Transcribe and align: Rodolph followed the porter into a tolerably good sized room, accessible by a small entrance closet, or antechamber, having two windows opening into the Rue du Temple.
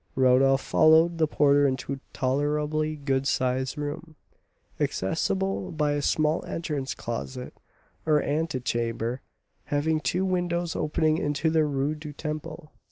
Rodolph 0.15 0.61
followed 0.63 1.19
the 1.19 1.27
porter 1.27 1.67
into 1.67 1.93
a 1.93 1.99
tolerably 2.11 2.95
good 2.95 3.27
sized 3.27 3.77
room, 3.77 4.15
accessible 4.79 5.71
by 5.71 5.91
a 5.91 6.01
small 6.01 6.43
entrance 6.45 6.95
closet, 6.95 7.53
or 8.03 8.19
antechamber, 8.19 9.21
having 9.65 9.99
two 9.99 10.25
windows 10.25 10.75
opening 10.75 11.19
into 11.19 11.51
the 11.51 11.65
Rue 11.65 11.93
du 11.93 12.13
Temple. 12.13 12.71